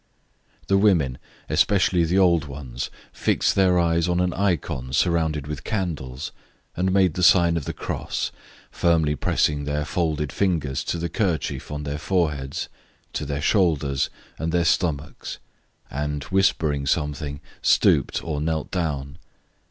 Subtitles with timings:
[0.65, 6.31] The women, especially the old ones, fixed their eyes on an icon surrounded with candies
[6.75, 8.31] and made the sign of the cross,
[8.71, 12.67] firmly pressing their folded fingers to the kerchief on their foreheads,
[13.13, 14.09] to their shoulders,
[14.39, 15.37] and their stomachs,
[15.91, 19.19] and, whispering something, stooped or knelt down.